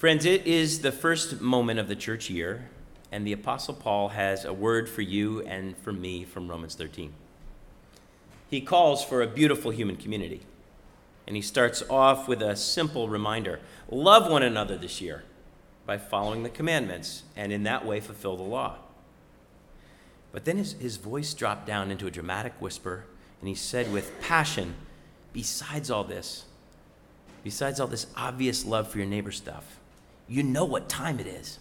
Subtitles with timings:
[0.00, 2.70] Friends, it is the first moment of the church year,
[3.12, 7.12] and the Apostle Paul has a word for you and for me from Romans 13.
[8.48, 10.40] He calls for a beautiful human community,
[11.26, 13.60] and he starts off with a simple reminder
[13.90, 15.24] love one another this year
[15.84, 18.76] by following the commandments, and in that way fulfill the law.
[20.32, 23.04] But then his, his voice dropped down into a dramatic whisper,
[23.38, 24.76] and he said with passion,
[25.34, 26.46] Besides all this,
[27.44, 29.76] besides all this obvious love for your neighbor stuff,
[30.30, 31.58] you know what time it is.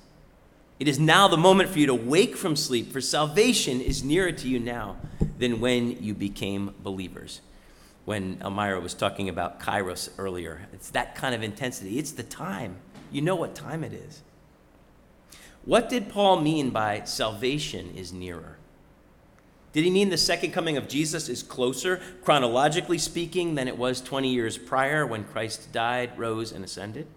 [0.79, 4.31] It is now the moment for you to wake from sleep, for salvation is nearer
[4.31, 4.97] to you now
[5.39, 7.41] than when you became believers.
[8.05, 11.97] When Elmira was talking about kairos earlier, it's that kind of intensity.
[11.97, 12.77] It's the time.
[13.11, 14.21] You know what time it is.
[15.65, 18.57] What did Paul mean by salvation is nearer?
[19.73, 23.99] Did he mean the second coming of Jesus is closer, chronologically speaking, than it was
[23.99, 27.07] 20 years prior when Christ died, rose, and ascended?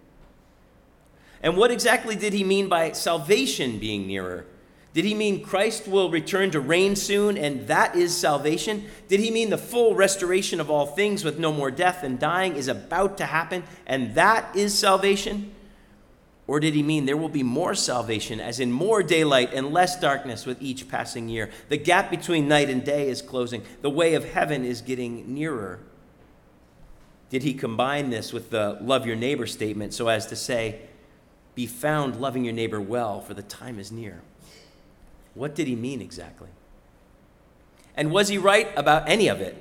[1.43, 4.47] And what exactly did he mean by salvation being nearer?
[4.95, 8.85] Did he mean Christ will return to reign soon and that is salvation?
[9.09, 12.57] Did he mean the full restoration of all things with no more death and dying
[12.57, 15.53] is about to happen and that is salvation?
[16.47, 19.99] Or did he mean there will be more salvation, as in more daylight and less
[19.99, 21.51] darkness with each passing year?
[21.69, 25.79] The gap between night and day is closing, the way of heaven is getting nearer.
[27.31, 30.81] Did he combine this with the love your neighbor statement so as to say,
[31.55, 34.23] be found loving your neighbor well, for the time is near.
[35.35, 36.49] What did he mean exactly?
[37.97, 39.57] And was he right about any of it?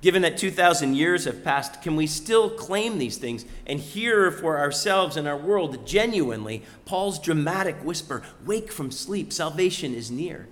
[0.00, 4.58] Given that 2,000 years have passed, can we still claim these things and hear for
[4.58, 10.48] ourselves and our world genuinely Paul's dramatic whisper Wake from sleep, salvation is near?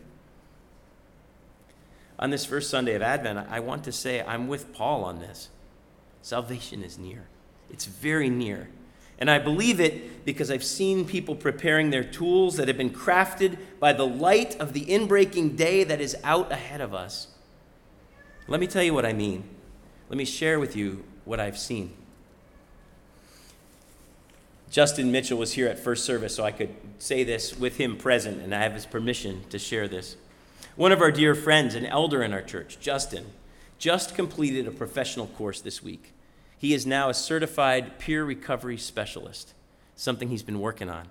[2.16, 5.48] On this first Sunday of Advent, I want to say I'm with Paul on this.
[6.22, 7.26] Salvation is near,
[7.70, 8.68] it's very near.
[9.20, 13.58] And I believe it because I've seen people preparing their tools that have been crafted
[13.78, 17.28] by the light of the inbreaking day that is out ahead of us.
[18.48, 19.44] Let me tell you what I mean.
[20.08, 21.92] Let me share with you what I've seen.
[24.70, 28.40] Justin Mitchell was here at first service, so I could say this with him present,
[28.40, 30.16] and I have his permission to share this.
[30.76, 33.26] One of our dear friends, an elder in our church, Justin,
[33.78, 36.12] just completed a professional course this week.
[36.60, 39.54] He is now a certified peer recovery specialist,
[39.96, 41.08] something he's been working on.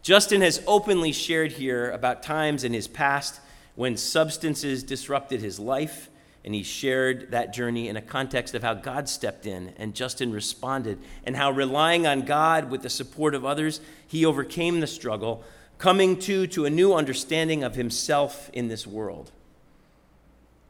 [0.00, 3.40] Justin has openly shared here about times in his past
[3.74, 6.08] when substances disrupted his life,
[6.44, 10.32] and he shared that journey in a context of how God stepped in and Justin
[10.32, 15.42] responded, and how relying on God with the support of others, he overcame the struggle,
[15.78, 19.32] coming to to a new understanding of himself in this world.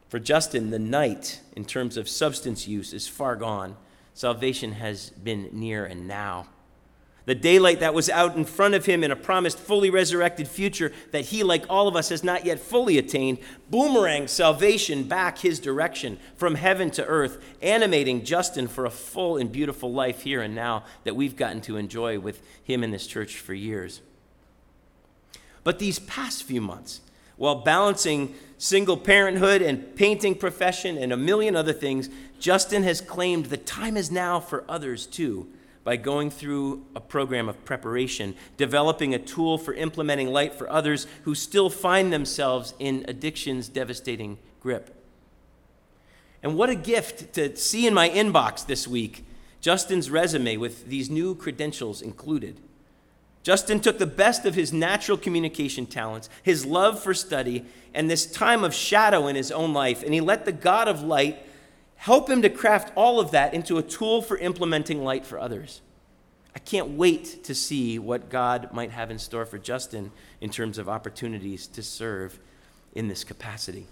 [0.08, 3.76] For Justin, the night in terms of substance use is far gone
[4.20, 6.46] Salvation has been near and now.
[7.24, 10.92] The daylight that was out in front of him in a promised fully resurrected future
[11.12, 13.38] that he, like all of us, has not yet fully attained,
[13.70, 19.50] boomerang salvation back his direction from heaven to earth, animating Justin for a full and
[19.50, 23.38] beautiful life here and now that we've gotten to enjoy with him in this church
[23.38, 24.02] for years.
[25.64, 27.00] But these past few months,
[27.40, 33.46] while balancing single parenthood and painting profession and a million other things, Justin has claimed
[33.46, 35.48] the time is now for others too
[35.82, 41.06] by going through a program of preparation, developing a tool for implementing light for others
[41.22, 45.02] who still find themselves in addiction's devastating grip.
[46.42, 49.24] And what a gift to see in my inbox this week
[49.62, 52.60] Justin's resume with these new credentials included.
[53.42, 57.64] Justin took the best of his natural communication talents, his love for study,
[57.94, 61.02] and this time of shadow in his own life, and he let the God of
[61.02, 61.38] light
[61.96, 65.80] help him to craft all of that into a tool for implementing light for others.
[66.54, 70.78] I can't wait to see what God might have in store for Justin in terms
[70.78, 72.38] of opportunities to serve
[72.94, 73.86] in this capacity.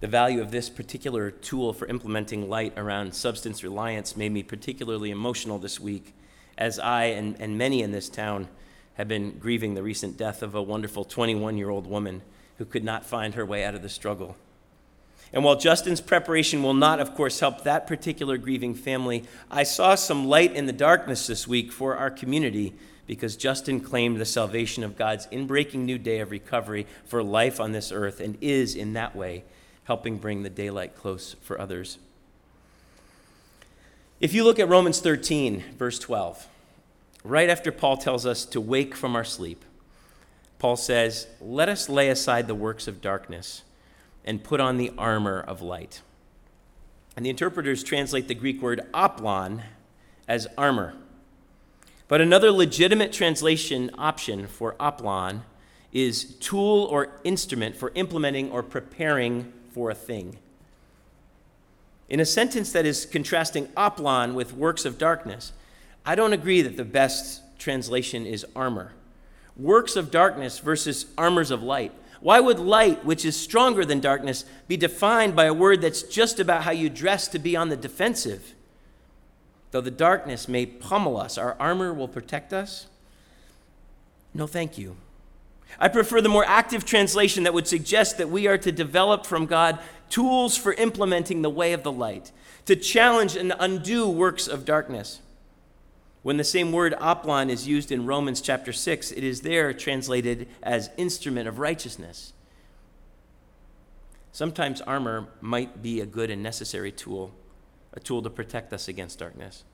[0.00, 5.10] The value of this particular tool for implementing light around substance reliance made me particularly
[5.10, 6.14] emotional this week
[6.56, 8.48] as I and, and many in this town
[8.94, 12.22] have been grieving the recent death of a wonderful 21 year old woman
[12.58, 14.36] who could not find her way out of the struggle.
[15.32, 19.94] And while Justin's preparation will not, of course, help that particular grieving family, I saw
[19.94, 22.74] some light in the darkness this week for our community
[23.06, 27.72] because Justin claimed the salvation of God's inbreaking new day of recovery for life on
[27.72, 29.44] this earth and is, in that way,
[29.88, 31.96] helping bring the daylight close for others.
[34.20, 36.46] If you look at Romans 13, verse 12,
[37.24, 39.64] right after Paul tells us to wake from our sleep,
[40.58, 43.62] Paul says, Let us lay aside the works of darkness
[44.26, 46.02] and put on the armor of light.
[47.16, 49.62] And the interpreters translate the Greek word oplon
[50.28, 50.96] as armor.
[52.08, 55.44] But another legitimate translation option for oplon
[55.94, 60.38] is tool or instrument for implementing or preparing for a thing.
[62.08, 65.52] In a sentence that is contrasting oplon with works of darkness,
[66.06, 68.92] I don't agree that the best translation is armor.
[69.56, 71.92] Works of darkness versus armors of light.
[72.20, 76.40] Why would light, which is stronger than darkness, be defined by a word that's just
[76.40, 78.54] about how you dress to be on the defensive?
[79.70, 82.86] Though the darkness may pummel us, our armor will protect us?
[84.32, 84.96] No, thank you.
[85.78, 89.46] I prefer the more active translation that would suggest that we are to develop from
[89.46, 89.78] God
[90.10, 92.32] tools for implementing the way of the light,
[92.66, 95.20] to challenge and undo works of darkness.
[96.22, 100.48] When the same word oplon is used in Romans chapter 6, it is there translated
[100.62, 102.32] as instrument of righteousness.
[104.32, 107.32] Sometimes armor might be a good and necessary tool,
[107.92, 109.64] a tool to protect us against darkness.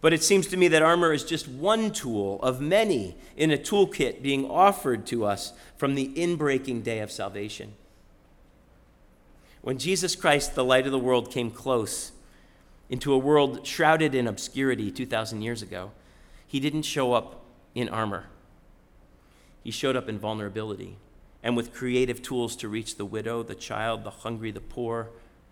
[0.00, 3.58] But it seems to me that armor is just one tool of many in a
[3.58, 7.74] toolkit being offered to us from the inbreaking day of salvation.
[9.62, 12.12] When Jesus Christ, the light of the world, came close
[12.88, 15.90] into a world shrouded in obscurity 2,000 years ago,
[16.46, 17.42] he didn't show up
[17.74, 18.26] in armor.
[19.64, 20.98] He showed up in vulnerability
[21.42, 25.10] and with creative tools to reach the widow, the child, the hungry, the poor,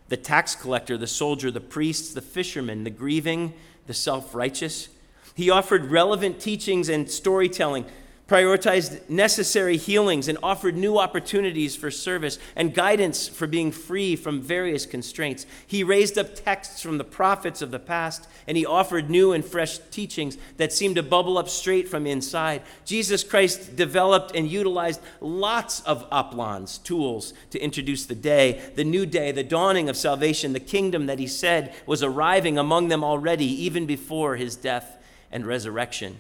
[0.09, 3.55] the tax collector, the soldier, the priests, the fisherman, the grieving,
[3.87, 4.89] the self righteous.
[5.35, 7.87] He offered relevant teachings and storytelling
[8.27, 14.41] prioritized necessary healings, and offered new opportunities for service and guidance for being free from
[14.41, 15.45] various constraints.
[15.67, 19.45] He raised up texts from the prophets of the past, and he offered new and
[19.45, 22.63] fresh teachings that seemed to bubble up straight from inside.
[22.87, 29.05] Jesus Christ developed and utilized lots of oplons, tools to introduce the day, the new
[29.05, 33.47] day, the dawning of salvation, the kingdom that he said was arriving among them already,
[33.47, 34.97] even before his death
[35.31, 36.19] and resurrection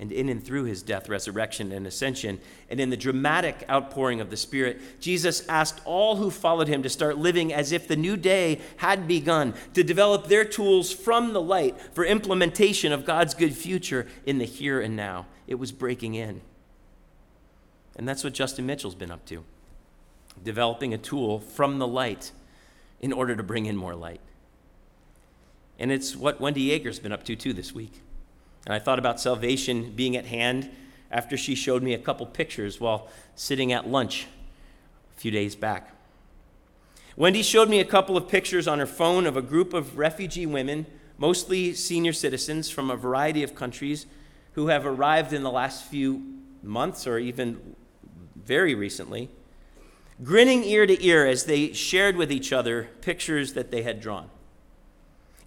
[0.00, 4.30] and in and through his death, resurrection, and ascension, and in the dramatic outpouring of
[4.30, 8.16] the Spirit, Jesus asked all who followed him to start living as if the new
[8.16, 13.54] day had begun, to develop their tools from the light for implementation of God's good
[13.54, 15.26] future in the here and now.
[15.46, 16.40] It was breaking in.
[17.96, 19.44] And that's what Justin Mitchell's been up to
[20.42, 22.32] developing a tool from the light
[23.00, 24.20] in order to bring in more light.
[25.78, 28.00] And it's what Wendy Yeager's been up to too this week.
[28.66, 30.70] And I thought about salvation being at hand
[31.10, 34.26] after she showed me a couple pictures while sitting at lunch
[35.16, 35.94] a few days back.
[37.16, 40.46] Wendy showed me a couple of pictures on her phone of a group of refugee
[40.46, 40.86] women,
[41.18, 44.06] mostly senior citizens from a variety of countries,
[44.52, 46.22] who have arrived in the last few
[46.62, 47.76] months or even
[48.36, 49.28] very recently,
[50.22, 54.30] grinning ear to ear as they shared with each other pictures that they had drawn.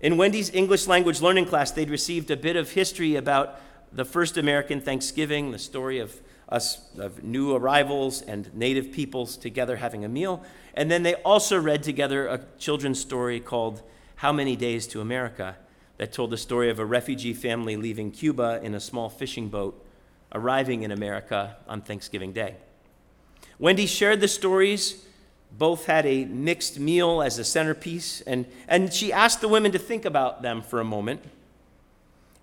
[0.03, 3.61] In Wendy's English language learning class, they'd received a bit of history about
[3.93, 6.19] the first American Thanksgiving, the story of
[6.49, 10.43] us, of new arrivals and native peoples together having a meal.
[10.73, 13.81] And then they also read together a children's story called
[14.17, 15.55] How Many Days to America
[15.95, 19.85] that told the story of a refugee family leaving Cuba in a small fishing boat,
[20.33, 22.57] arriving in America on Thanksgiving Day.
[23.57, 25.05] Wendy shared the stories
[25.57, 29.79] both had a mixed meal as a centerpiece, and, and she asked the women to
[29.79, 31.21] think about them for a moment.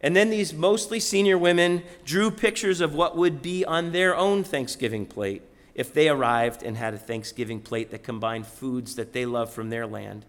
[0.00, 4.44] And then these mostly senior women drew pictures of what would be on their own
[4.44, 5.42] Thanksgiving plate
[5.74, 9.70] if they arrived and had a Thanksgiving plate that combined foods that they love from
[9.70, 10.24] their land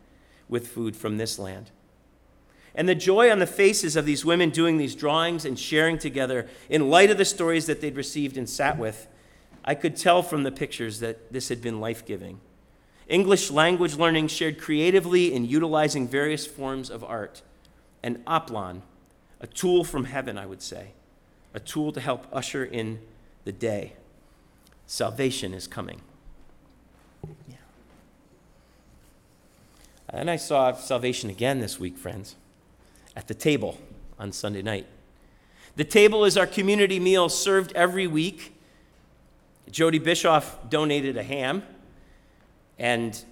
[0.49, 1.71] with food from this land.
[2.75, 6.47] And the joy on the faces of these women doing these drawings and sharing together
[6.69, 9.07] in light of the stories that they'd received and sat with,
[9.63, 12.39] I could tell from the pictures that this had been life giving.
[13.07, 17.41] English language learning shared creatively in utilizing various forms of art.
[18.03, 18.81] And Oplon,
[19.39, 20.91] a tool from heaven, I would say,
[21.53, 22.99] a tool to help usher in
[23.43, 23.93] the day.
[24.87, 26.01] Salvation is coming.
[27.47, 27.55] Yeah.
[30.09, 32.35] And I saw salvation again this week, friends,
[33.15, 33.77] at the table
[34.19, 34.85] on Sunday night.
[35.75, 38.55] The table is our community meal served every week.
[39.69, 41.63] Jody Bischoff donated a ham
[42.79, 43.23] and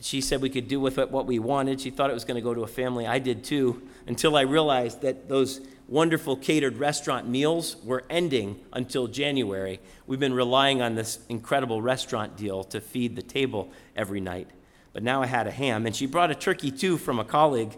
[0.00, 1.80] she said we could do with it what we wanted.
[1.80, 3.06] She thought it was going to go to a family.
[3.06, 9.08] I did too, until I realized that those wonderful catered restaurant meals were ending until
[9.08, 9.80] January.
[10.06, 14.48] We've been relying on this incredible restaurant deal to feed the table every night.
[14.92, 17.76] But now I had a ham, and she brought a turkey too from a colleague.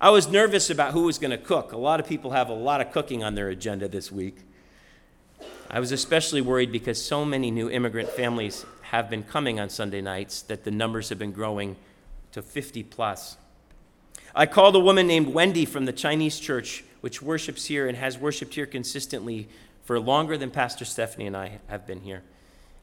[0.00, 1.72] I was nervous about who was going to cook.
[1.72, 4.38] A lot of people have a lot of cooking on their agenda this week.
[5.70, 10.00] I was especially worried because so many new immigrant families have been coming on Sunday
[10.00, 11.76] nights that the numbers have been growing
[12.32, 13.36] to 50 plus.
[14.34, 18.16] I called a woman named Wendy from the Chinese church, which worships here and has
[18.16, 19.46] worshiped here consistently
[19.84, 22.22] for longer than Pastor Stephanie and I have been here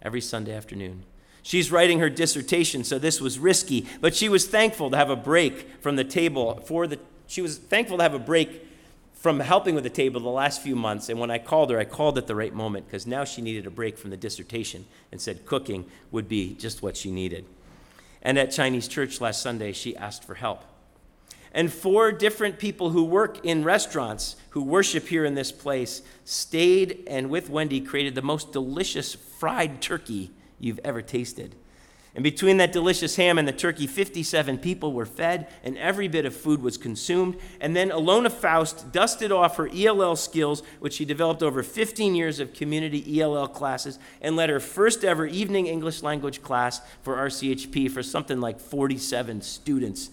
[0.03, 1.05] every Sunday afternoon.
[1.41, 5.15] She's writing her dissertation, so this was risky, but she was thankful to have a
[5.15, 8.63] break from the table for the she was thankful to have a break
[9.25, 11.10] from helping with the table the last few months.
[11.10, 13.65] And when I called her, I called at the right moment because now she needed
[13.65, 17.44] a break from the dissertation and said cooking would be just what she needed.
[18.22, 20.63] And at Chinese church last Sunday, she asked for help.
[21.51, 27.03] And four different people who work in restaurants, who worship here in this place, stayed
[27.08, 30.29] and with Wendy created the most delicious fried turkey
[30.60, 31.55] you've ever tasted.
[32.15, 36.25] And between that delicious ham and the turkey, 57 people were fed, and every bit
[36.25, 37.36] of food was consumed.
[37.60, 42.39] And then Alona Faust dusted off her ELL skills, which she developed over 15 years
[42.39, 47.91] of community ELL classes, and led her first ever evening English language class for RCHP
[47.91, 50.10] for something like 47 students.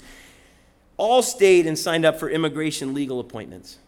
[0.97, 3.79] All stayed and signed up for immigration legal appointments.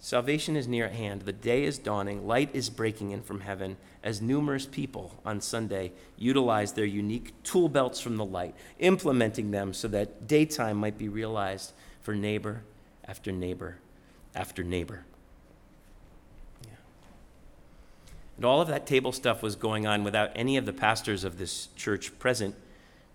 [0.00, 1.22] Salvation is near at hand.
[1.22, 2.26] The day is dawning.
[2.26, 7.68] Light is breaking in from heaven as numerous people on Sunday utilize their unique tool
[7.68, 12.62] belts from the light, implementing them so that daytime might be realized for neighbor
[13.06, 13.78] after neighbor
[14.36, 15.04] after neighbor.
[16.64, 16.70] Yeah.
[18.36, 21.38] And all of that table stuff was going on without any of the pastors of
[21.38, 22.54] this church present.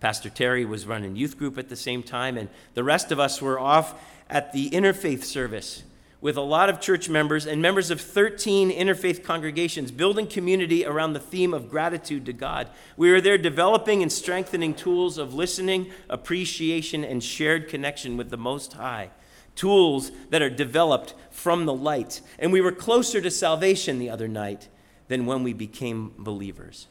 [0.01, 3.41] Pastor Terry was running youth group at the same time, and the rest of us
[3.41, 3.95] were off
[4.29, 5.83] at the interfaith service
[6.24, 11.12] with a lot of church members and members of 13 interfaith congregations, building community around
[11.12, 12.70] the theme of gratitude to God.
[12.96, 18.38] We are there developing and strengthening tools of listening, appreciation, and shared connection with the
[18.38, 19.10] Most High.
[19.56, 22.22] Tools that are developed from the light.
[22.39, 24.70] And we were closer to salvation the other night
[25.10, 26.88] than when we became believers.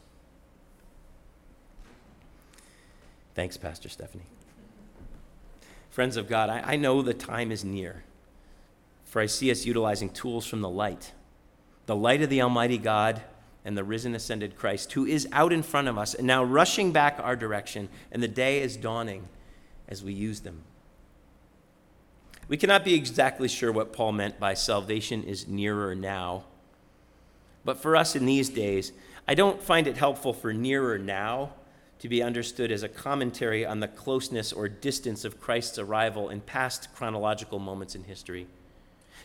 [3.35, 4.27] Thanks, Pastor Stephanie.
[5.89, 8.05] Friends of God, I, I know the time is near
[9.13, 11.13] for I see us utilizing tools from the light
[11.85, 13.21] the light of the Almighty God
[13.63, 16.93] and the risen, ascended Christ, who is out in front of us and now rushing
[16.93, 19.29] back our direction, and the day is dawning
[19.87, 20.63] as we use them.
[22.49, 26.45] We cannot be exactly sure what Paul meant by salvation is nearer now.
[27.67, 28.93] But for us in these days,
[29.29, 31.53] I don't find it helpful for nearer now
[31.99, 36.41] to be understood as a commentary on the closeness or distance of Christ's arrival in
[36.41, 38.47] past chronological moments in history.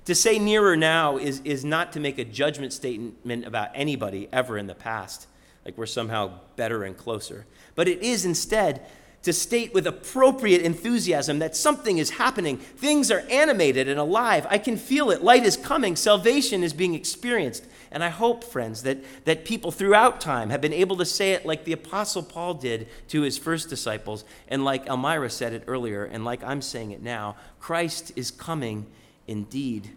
[0.05, 4.57] To say nearer now is, is not to make a judgment statement about anybody ever
[4.57, 5.27] in the past,
[5.65, 7.45] like we're somehow better and closer.
[7.75, 8.85] But it is instead
[9.23, 12.57] to state with appropriate enthusiasm that something is happening.
[12.57, 14.47] Things are animated and alive.
[14.49, 15.21] I can feel it.
[15.21, 15.97] Light is coming.
[15.97, 17.65] Salvation is being experienced.
[17.91, 21.45] And I hope, friends, that, that people throughout time have been able to say it
[21.45, 26.05] like the Apostle Paul did to his first disciples, and like Elmira said it earlier,
[26.05, 28.85] and like I'm saying it now Christ is coming
[29.27, 29.91] indeed.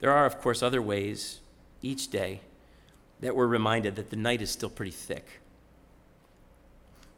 [0.00, 1.40] There are, of course, other ways
[1.82, 2.40] each day
[3.20, 5.40] that we're reminded that the night is still pretty thick.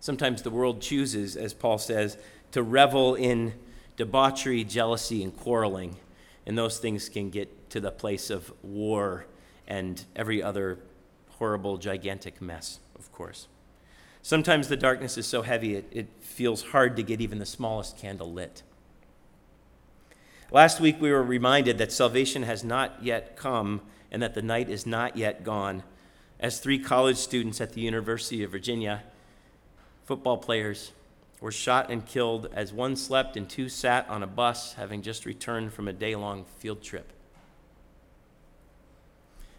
[0.01, 2.17] Sometimes the world chooses, as Paul says,
[2.53, 3.55] to revel in
[3.97, 5.97] debauchery, jealousy, and quarreling,
[6.47, 9.27] and those things can get to the place of war
[9.67, 10.79] and every other
[11.31, 13.49] horrible, gigantic mess, of course.
[14.23, 17.99] Sometimes the darkness is so heavy it, it feels hard to get even the smallest
[17.99, 18.63] candle lit.
[20.51, 24.71] Last week, we were reminded that salvation has not yet come and that the night
[24.71, 25.83] is not yet gone.
[26.41, 29.03] As three college students at the University of Virginia,
[30.07, 30.93] football players,
[31.43, 35.27] were shot and killed as one slept and two sat on a bus having just
[35.27, 37.13] returned from a day long field trip.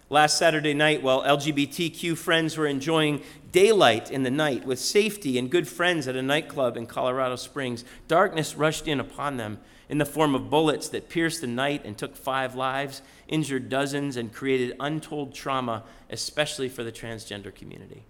[0.09, 5.51] Last Saturday night, while LGBTQ friends were enjoying daylight in the night with safety and
[5.51, 10.05] good friends at a nightclub in Colorado Springs, darkness rushed in upon them in the
[10.05, 14.75] form of bullets that pierced the night and took five lives, injured dozens, and created
[14.79, 18.03] untold trauma, especially for the transgender community.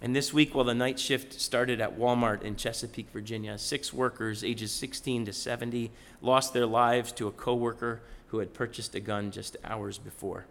[0.00, 4.42] And this week, while the night shift started at Walmart in Chesapeake, Virginia, six workers
[4.42, 5.90] ages 16 to 70
[6.20, 10.46] lost their lives to a coworker who had purchased a gun just hours before.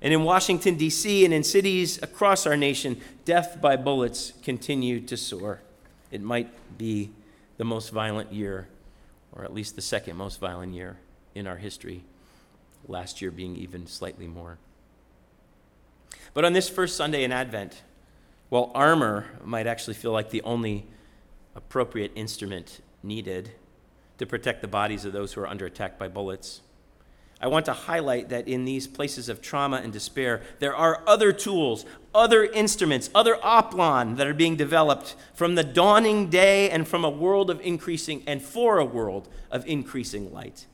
[0.00, 5.16] And in Washington, D.C., and in cities across our nation, death by bullets continued to
[5.16, 5.60] soar.
[6.10, 7.10] It might be
[7.58, 8.68] the most violent year,
[9.32, 10.96] or at least the second most violent year
[11.34, 12.02] in our history,
[12.86, 14.58] last year being even slightly more.
[16.32, 17.82] But on this first Sunday in Advent,
[18.48, 20.86] while armor might actually feel like the only
[21.54, 23.50] appropriate instrument needed
[24.18, 26.62] to protect the bodies of those who are under attack by bullets,
[27.40, 31.32] I want to highlight that in these places of trauma and despair, there are other
[31.32, 37.04] tools, other instruments, other oplon that are being developed from the dawning day and from
[37.04, 40.66] a world of increasing and for a world of increasing light.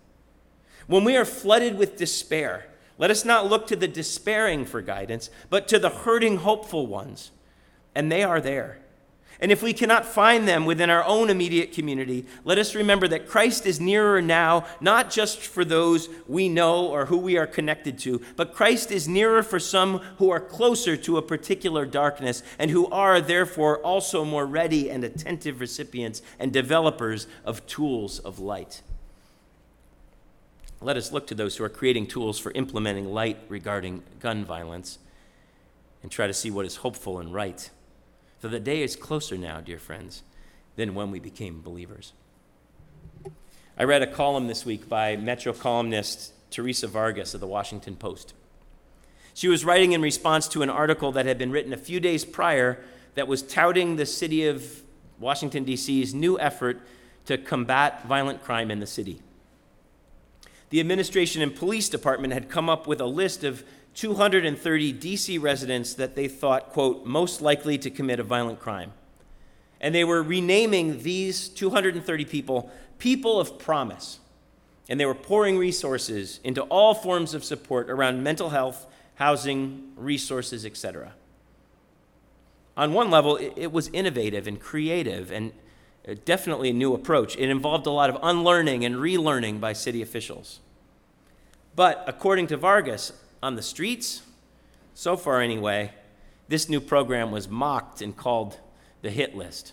[0.86, 2.66] When we are flooded with despair,
[2.96, 7.30] let us not look to the despairing for guidance, but to the hurting, hopeful ones.
[7.94, 8.78] And they are there.
[9.40, 13.28] And if we cannot find them within our own immediate community, let us remember that
[13.28, 17.98] Christ is nearer now, not just for those we know or who we are connected
[18.00, 22.70] to, but Christ is nearer for some who are closer to a particular darkness and
[22.70, 28.82] who are, therefore, also more ready and attentive recipients and developers of tools of light.
[30.80, 34.98] Let us look to those who are creating tools for implementing light regarding gun violence
[36.02, 37.70] and try to see what is hopeful and right.
[38.44, 40.22] So the day is closer now, dear friends,
[40.76, 42.12] than when we became believers.
[43.78, 48.34] I read a column this week by Metro columnist Theresa Vargas of the Washington Post.
[49.32, 52.26] She was writing in response to an article that had been written a few days
[52.26, 52.84] prior
[53.14, 54.82] that was touting the city of
[55.18, 56.82] Washington, D.C.'s new effort
[57.24, 59.22] to combat violent crime in the city.
[60.74, 63.62] The administration and police department had come up with a list of
[63.94, 68.92] 230 DC residents that they thought, quote, most likely to commit a violent crime.
[69.80, 74.18] And they were renaming these 230 people people of promise.
[74.88, 80.66] And they were pouring resources into all forms of support around mental health, housing, resources,
[80.66, 81.12] etc.
[82.76, 85.52] On one level, it was innovative and creative and
[86.08, 87.36] uh, definitely a new approach.
[87.36, 90.58] It involved a lot of unlearning and relearning by city officials.
[91.76, 93.12] But according to Vargas,
[93.42, 94.22] on the streets,
[94.94, 95.92] so far anyway,
[96.48, 98.58] this new program was mocked and called
[99.02, 99.72] the hit list.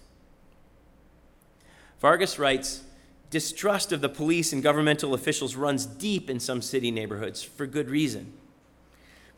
[1.99, 2.83] Vargas writes
[3.29, 7.89] distrust of the police and governmental officials runs deep in some city neighborhoods for good
[7.89, 8.33] reason.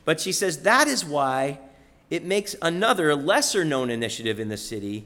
[0.05, 1.59] But she says that is why
[2.09, 5.05] it makes another lesser known initiative in the city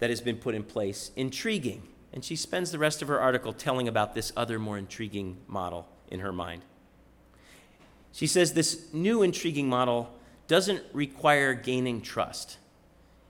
[0.00, 1.82] that has been put in place intriguing.
[2.12, 5.88] And she spends the rest of her article telling about this other more intriguing model
[6.10, 6.62] in her mind.
[8.16, 10.10] She says this new intriguing model
[10.48, 12.56] doesn't require gaining trust,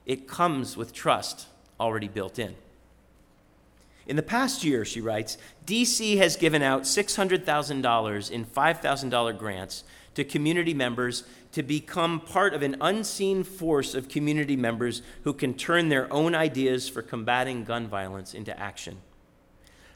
[0.05, 1.49] it comes with trust
[1.81, 2.55] already built in.
[4.07, 9.83] In the past year, she writes, DC has given out $600,000 in $5,000 grants
[10.14, 15.55] to community members to become part of an unseen force of community members who can
[15.55, 18.99] turn their own ideas for combating gun violence into action.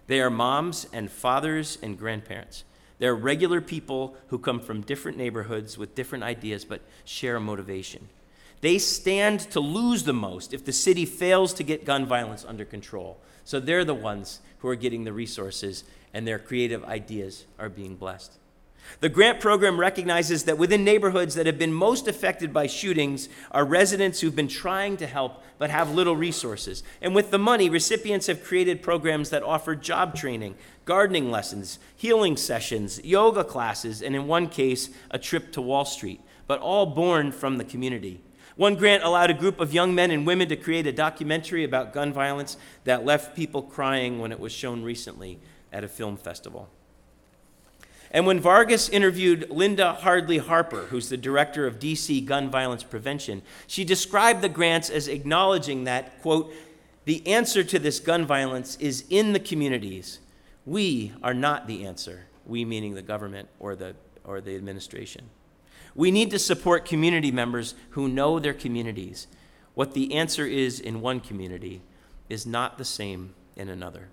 [0.09, 2.65] They are moms and fathers and grandparents.
[3.01, 8.09] They're regular people who come from different neighborhoods with different ideas but share a motivation.
[8.61, 12.67] They stand to lose the most if the city fails to get gun violence under
[12.67, 13.19] control.
[13.45, 15.83] So they're the ones who are getting the resources
[16.13, 18.35] and their creative ideas are being blessed.
[19.01, 23.65] The grant program recognizes that within neighborhoods that have been most affected by shootings are
[23.65, 26.83] residents who've been trying to help but have little resources.
[27.01, 32.37] And with the money, recipients have created programs that offer job training, gardening lessons, healing
[32.37, 37.33] sessions, yoga classes, and in one case, a trip to Wall Street, but all born
[37.33, 38.21] from the community.
[38.57, 41.95] One grant allowed a group of young men and women to create a documentary about
[41.95, 45.39] gun violence that left people crying when it was shown recently
[45.73, 46.69] at a film festival.
[48.11, 53.43] And when Vargas interviewed Linda Harllee Harper, who's the director of DC Gun Violence Prevention,
[53.67, 56.53] she described the grants as acknowledging that, quote,
[57.05, 60.19] the answer to this gun violence is in the communities.
[60.67, 63.95] We are not the answer, we meaning the government or the,
[64.25, 65.31] or the administration.
[65.95, 69.27] We need to support community members who know their communities.
[69.75, 71.83] What the answer is in one community
[72.29, 74.09] is not the same in another.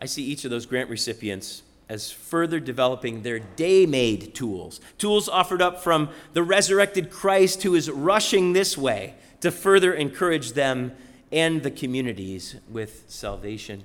[0.00, 5.28] I see each of those grant recipients as further developing their day made tools, tools
[5.28, 10.92] offered up from the resurrected Christ who is rushing this way to further encourage them
[11.32, 13.84] and the communities with salvation.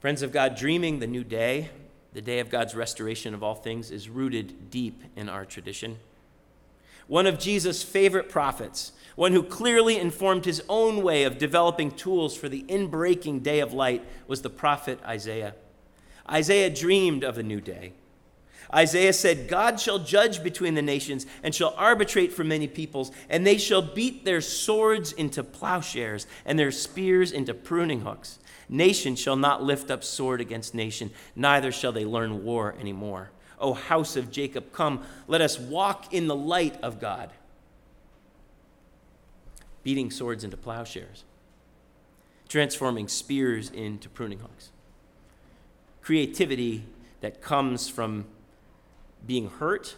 [0.00, 1.68] Friends of God, dreaming the new day,
[2.14, 5.98] the day of God's restoration of all things, is rooted deep in our tradition.
[7.10, 12.36] One of Jesus' favorite prophets, one who clearly informed his own way of developing tools
[12.36, 15.56] for the inbreaking day of light, was the prophet Isaiah.
[16.30, 17.94] Isaiah dreamed of a new day.
[18.72, 23.44] Isaiah said, God shall judge between the nations and shall arbitrate for many peoples, and
[23.44, 28.38] they shall beat their swords into plowshares and their spears into pruning hooks.
[28.68, 33.32] Nation shall not lift up sword against nation, neither shall they learn war anymore.
[33.60, 37.30] O house of Jacob, come, let us walk in the light of God
[39.82, 41.24] beating swords into plowshares,
[42.48, 44.70] transforming spears into pruning hooks.
[46.02, 46.84] creativity
[47.20, 48.24] that comes from
[49.26, 49.96] being hurt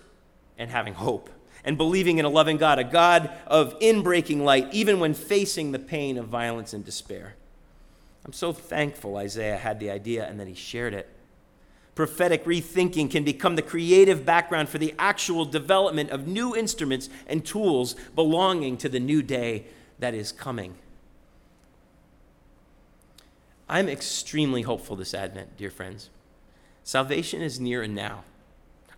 [0.59, 1.31] and having hope
[1.65, 5.79] and believing in a loving God, a God of inbreaking light, even when facing the
[5.79, 7.35] pain of violence and despair.
[8.25, 11.09] I'm so thankful Isaiah had the idea and that he shared it.
[11.95, 17.45] Prophetic rethinking can become the creative background for the actual development of new instruments and
[17.45, 19.67] tools belonging to the new day
[19.99, 20.75] that is coming.
[23.69, 26.09] I'm extremely hopeful this Advent, dear friends.
[26.83, 28.25] Salvation is near and now.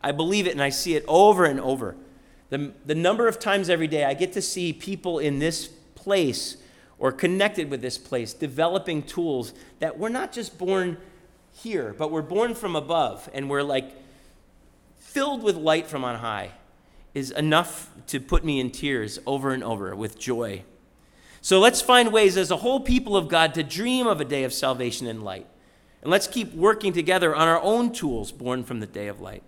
[0.02, 1.96] I believe it and I see it over and over.
[2.50, 6.58] The, the number of times every day I get to see people in this place
[6.98, 10.96] or connected with this place developing tools that we're not just born
[11.54, 13.92] here, but we're born from above and we're like
[14.98, 16.50] filled with light from on high
[17.14, 20.62] is enough to put me in tears over and over with joy.
[21.40, 24.44] So let's find ways as a whole people of God to dream of a day
[24.44, 25.46] of salvation and light.
[26.02, 29.42] And let's keep working together on our own tools born from the day of light.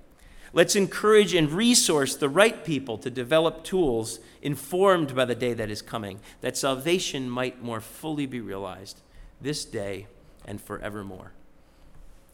[0.52, 5.70] Let's encourage and resource the right people to develop tools informed by the day that
[5.70, 9.02] is coming, that salvation might more fully be realized
[9.40, 10.06] this day
[10.46, 11.32] and forevermore.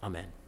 [0.02, 0.41] Amen.